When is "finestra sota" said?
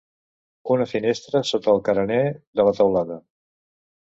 0.93-1.71